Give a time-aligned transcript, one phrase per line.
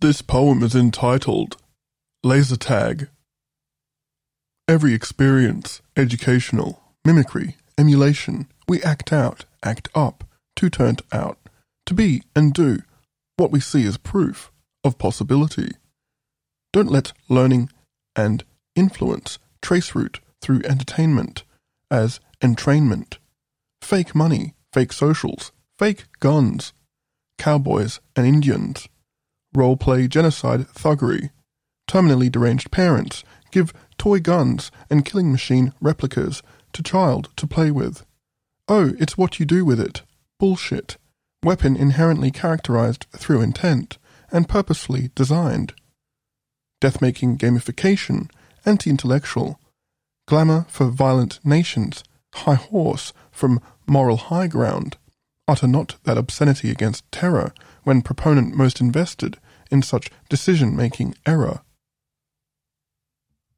[0.00, 1.56] This poem is entitled
[2.22, 3.08] Laser Tag.
[4.68, 10.22] Every experience, educational, mimicry, emulation, we act out, act up,
[10.54, 11.38] to turn out,
[11.84, 12.82] to be and do
[13.38, 14.52] what we see as proof
[14.84, 15.72] of possibility.
[16.72, 17.68] Don't let learning
[18.14, 18.44] and
[18.76, 21.42] influence trace route through entertainment
[21.90, 23.18] as entrainment.
[23.82, 26.72] Fake money, fake socials, fake guns,
[27.36, 28.88] cowboys and Indians,
[29.58, 31.30] role-play genocide thuggery,
[31.88, 38.04] terminally deranged parents give toy guns and killing machine replicas to child to play with.
[38.68, 40.02] Oh, it's what you do with it.
[40.38, 40.96] Bullshit.
[41.42, 43.98] Weapon inherently characterized through intent
[44.30, 45.72] and purposefully designed.
[46.80, 48.30] Death-making gamification,
[48.64, 49.58] anti-intellectual.
[50.26, 52.04] Glamour for violent nations,
[52.34, 54.98] high horse from moral high ground.
[55.48, 57.54] Utter not that obscenity against terror
[57.84, 59.38] when proponent most invested
[59.70, 61.60] in such decision-making error